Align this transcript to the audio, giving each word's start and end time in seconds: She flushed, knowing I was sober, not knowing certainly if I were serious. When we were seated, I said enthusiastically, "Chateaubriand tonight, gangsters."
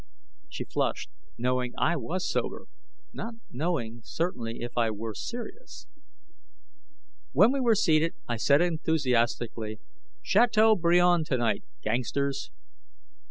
She 0.49 0.63
flushed, 0.65 1.11
knowing 1.37 1.73
I 1.77 1.95
was 1.95 2.27
sober, 2.27 2.65
not 3.13 3.35
knowing 3.51 4.01
certainly 4.03 4.61
if 4.61 4.75
I 4.75 4.89
were 4.89 5.13
serious. 5.13 5.85
When 7.33 7.51
we 7.51 7.59
were 7.61 7.75
seated, 7.75 8.15
I 8.27 8.37
said 8.37 8.63
enthusiastically, 8.63 9.79
"Chateaubriand 10.23 11.27
tonight, 11.27 11.63
gangsters." 11.83 12.49